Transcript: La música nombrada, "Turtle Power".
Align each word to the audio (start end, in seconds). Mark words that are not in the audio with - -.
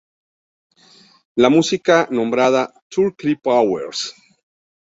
La 1.45 1.51
música 1.51 2.07
nombrada, 2.09 2.67
"Turtle 2.89 3.37
Power". 3.39 3.91